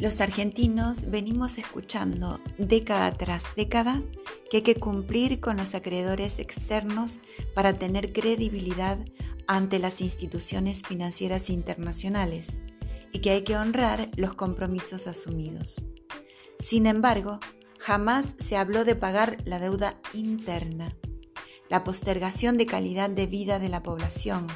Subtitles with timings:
[0.00, 4.00] Los argentinos venimos escuchando década tras década
[4.48, 7.18] que hay que cumplir con los acreedores externos
[7.52, 8.96] para tener credibilidad
[9.48, 12.60] ante las instituciones financieras internacionales
[13.12, 15.84] y que hay que honrar los compromisos asumidos.
[16.60, 17.40] Sin embargo,
[17.80, 20.94] jamás se habló de pagar la deuda interna,
[21.68, 24.46] la postergación de calidad de vida de la población,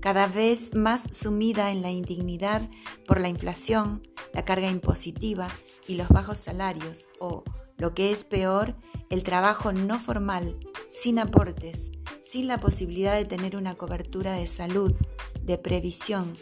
[0.00, 2.62] cada vez más sumida en la indignidad
[3.06, 5.48] por la inflación, la carga impositiva
[5.86, 7.44] y los bajos salarios o,
[7.76, 8.76] lo que es peor,
[9.08, 11.90] el trabajo no formal, sin aportes,
[12.22, 14.94] sin la posibilidad de tener una cobertura de salud,
[15.42, 16.36] de previsión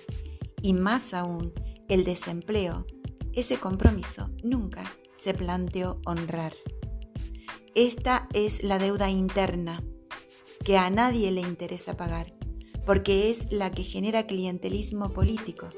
[0.61, 1.53] y más aún
[1.89, 2.87] el desempleo,
[3.33, 6.55] ese compromiso nunca se planteó honrar.
[7.75, 9.83] Esta es la deuda interna
[10.65, 12.38] que a nadie le interesa pagar
[12.88, 15.69] porque es la que genera clientelismo político,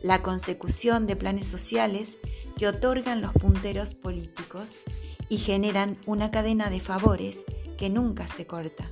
[0.00, 2.18] la consecución de planes sociales
[2.56, 4.76] que otorgan los punteros políticos
[5.28, 7.44] y generan una cadena de favores
[7.76, 8.88] que nunca se corta.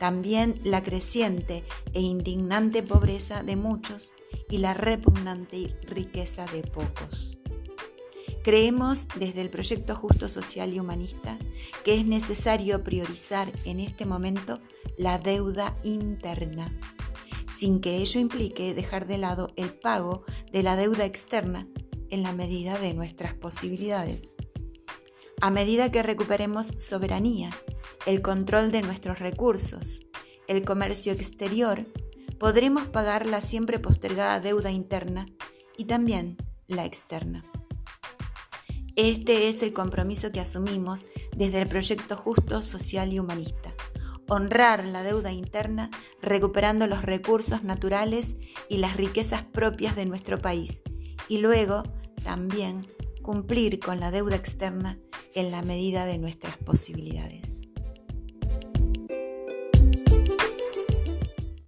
[0.00, 4.12] También la creciente e indignante pobreza de muchos
[4.48, 7.38] y la repugnante riqueza de pocos.
[8.42, 11.38] Creemos desde el proyecto justo social y humanista
[11.84, 14.60] que es necesario priorizar en este momento
[14.96, 16.74] la deuda interna,
[17.54, 21.68] sin que ello implique dejar de lado el pago de la deuda externa
[22.08, 24.36] en la medida de nuestras posibilidades.
[25.42, 27.50] A medida que recuperemos soberanía,
[28.06, 30.00] el control de nuestros recursos,
[30.48, 31.86] el comercio exterior,
[32.38, 35.26] podremos pagar la siempre postergada deuda interna
[35.76, 37.49] y también la externa.
[38.96, 43.74] Este es el compromiso que asumimos desde el proyecto justo, social y humanista.
[44.28, 45.90] Honrar la deuda interna
[46.22, 48.36] recuperando los recursos naturales
[48.68, 50.82] y las riquezas propias de nuestro país
[51.28, 51.82] y luego
[52.22, 52.80] también
[53.22, 54.98] cumplir con la deuda externa
[55.34, 57.59] en la medida de nuestras posibilidades.